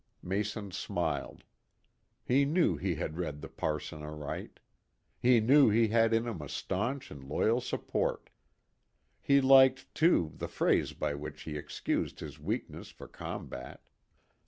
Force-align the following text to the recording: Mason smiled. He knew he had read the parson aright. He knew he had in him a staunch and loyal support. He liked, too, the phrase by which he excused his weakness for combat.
Mason 0.23 0.71
smiled. 0.71 1.43
He 2.23 2.43
knew 2.43 2.75
he 2.75 2.95
had 2.95 3.19
read 3.19 3.39
the 3.39 3.47
parson 3.47 4.01
aright. 4.01 4.59
He 5.19 5.39
knew 5.39 5.69
he 5.69 5.89
had 5.89 6.11
in 6.11 6.25
him 6.25 6.41
a 6.41 6.49
staunch 6.49 7.11
and 7.11 7.23
loyal 7.29 7.61
support. 7.61 8.31
He 9.21 9.41
liked, 9.41 9.93
too, 9.93 10.31
the 10.33 10.47
phrase 10.47 10.93
by 10.93 11.13
which 11.13 11.43
he 11.43 11.55
excused 11.55 12.19
his 12.19 12.39
weakness 12.39 12.89
for 12.89 13.07
combat. 13.07 13.81